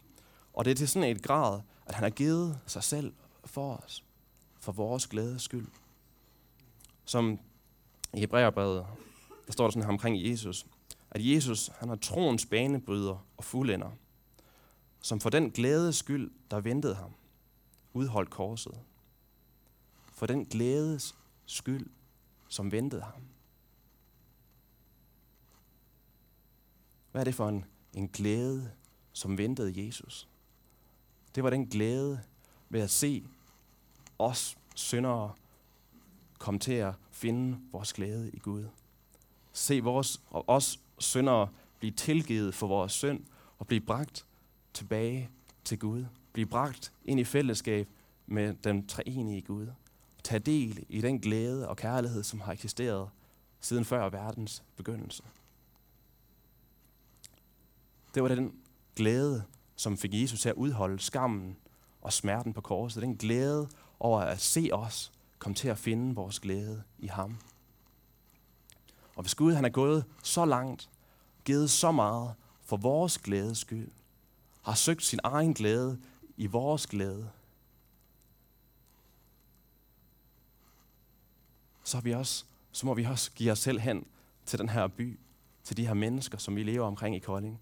[0.52, 3.12] Og det er til sådan et grad, at han har givet sig selv
[3.44, 4.04] for os,
[4.60, 5.66] for vores glædes skyld.
[7.04, 7.38] Som
[8.14, 8.86] i Hebræerbrevet,
[9.46, 10.66] der står der sådan her omkring Jesus,
[11.10, 13.90] at Jesus han er troens banebryder og fuldender,
[15.00, 17.10] som for den glæde skyld, der ventede ham,
[17.92, 18.74] udholdt korset.
[20.14, 21.14] For den glædes
[21.46, 21.86] skyld,
[22.48, 23.22] som ventede ham.
[27.12, 28.72] Hvad er det for en, en glæde,
[29.12, 30.28] som ventede Jesus?
[31.34, 32.20] Det var den glæde
[32.68, 33.24] ved at se
[34.18, 35.32] os syndere
[36.38, 38.64] komme til at finde vores glæde i Gud.
[39.52, 41.48] Se vores og os syndere
[41.78, 43.24] blive tilgivet for vores synd
[43.58, 44.26] og blive bragt
[44.72, 45.30] tilbage
[45.64, 46.04] til Gud.
[46.32, 47.88] Blive bragt ind i fællesskab
[48.26, 49.66] med den treenige Gud
[50.24, 53.08] tage del i den glæde og kærlighed, som har eksisteret
[53.60, 55.22] siden før verdens begyndelse.
[58.14, 58.52] Det var den
[58.96, 59.44] glæde,
[59.76, 61.56] som fik Jesus til at udholde skammen
[62.02, 63.02] og smerten på korset.
[63.02, 63.68] Den glæde
[64.00, 67.36] over at se os komme til at finde vores glæde i ham.
[69.16, 70.90] Og hvis Gud han er gået så langt,
[71.44, 73.90] givet så meget for vores glædes skyld,
[74.62, 75.98] har søgt sin egen glæde
[76.36, 77.30] i vores glæde,
[81.84, 84.06] så, vi også, så må vi også give os selv hen
[84.46, 85.18] til den her by,
[85.64, 87.60] til de her mennesker, som vi lever omkring i Kolding.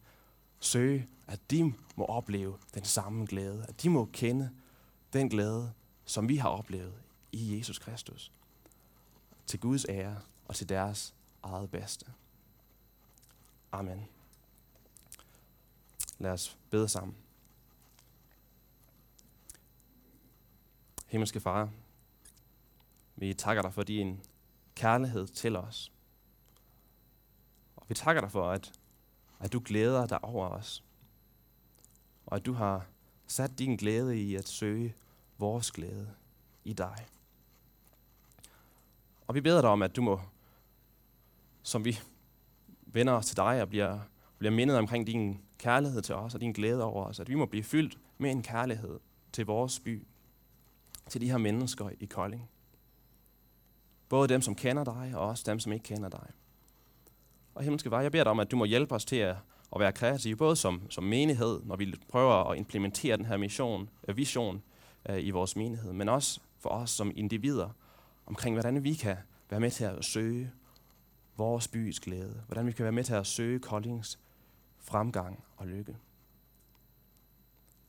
[0.61, 4.51] Søge, at de må opleve den samme glæde, at de må kende
[5.13, 5.73] den glæde,
[6.05, 6.95] som vi har oplevet
[7.33, 8.33] i Jesus Kristus.
[9.47, 12.07] Til Guds ære og til deres eget bedste.
[13.73, 14.09] Amen.
[16.19, 17.17] Lad os bede sammen.
[21.09, 21.71] Himmelske Far,
[23.23, 24.21] vi takker dig for din
[24.75, 25.93] kærlighed til os.
[27.77, 28.73] Og vi takker dig for, at,
[29.41, 30.85] at du glæder dig over os.
[32.27, 32.87] Og at du har
[33.27, 34.95] sat din glæde i at søge
[35.39, 36.15] vores glæde
[36.65, 37.07] i dig.
[39.27, 40.21] Og vi beder dig om, at du må,
[41.63, 41.99] som vi
[42.87, 44.01] vender os til dig og bliver,
[44.39, 47.47] bliver mindet omkring din kærlighed til os og din glæde over os, at vi må
[47.47, 49.01] blive fyldt med en kærlighed
[49.33, 50.07] til vores by,
[51.09, 52.49] til de her mennesker i Kolding.
[54.13, 56.27] Både dem, som kender dig, og også dem, som ikke kender dig.
[57.55, 59.37] Og himmelske var, jeg beder dig om, at du må hjælpe os til at,
[59.75, 63.91] at være kreative, både som, som menighed, når vi prøver at implementere den her mission,
[64.09, 64.63] øh, vision
[65.09, 67.71] øh, i vores menighed, men også for os som individer,
[68.27, 69.17] omkring hvordan vi kan
[69.51, 70.53] være med til at søge
[71.37, 74.19] vores bys glæde, hvordan vi kan være med til at søge Koldings
[74.79, 75.97] fremgang og lykke.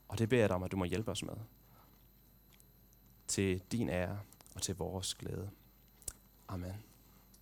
[0.08, 1.36] Og det beder jeg dig om, at du må hjælpe os med.
[3.28, 4.20] Til din ære
[4.56, 5.50] og til vores glæde.
[6.50, 6.93] Amen.